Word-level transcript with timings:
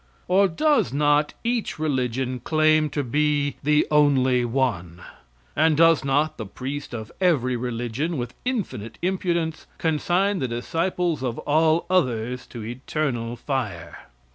Or 0.27 0.47
does 0.47 0.91
not 0.91 1.35
each 1.43 1.77
religion 1.77 2.39
claim 2.39 2.89
to 2.89 3.03
be 3.03 3.57
the 3.61 3.85
only 3.91 4.43
one? 4.43 5.03
And 5.55 5.77
does 5.77 6.03
not 6.03 6.37
the 6.39 6.45
priest 6.47 6.95
of 6.95 7.11
every 7.21 7.55
religion, 7.55 8.17
with 8.17 8.33
infinite 8.43 8.97
impudence, 9.03 9.67
consign 9.77 10.39
the 10.39 10.47
disciples 10.47 11.21
of 11.21 11.37
all 11.37 11.85
others 11.87 12.47
to 12.47 12.63
eternal 12.63 13.35
fire? 13.35 14.07